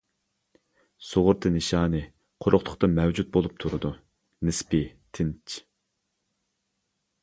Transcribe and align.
سۇغۇرتا 1.09 1.51
نىشانى 1.57 2.01
قۇرۇقلۇقتا 2.45 2.91
مەۋجۇت 2.95 3.31
بولۇپ 3.37 3.63
تۇرىدۇ، 3.65 3.95
نىسپىي 4.49 4.85
تىنچ. 5.19 5.63